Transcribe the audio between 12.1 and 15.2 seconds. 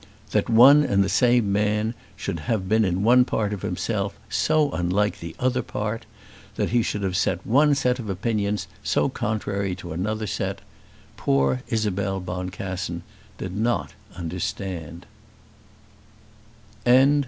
Boncassen did not understand.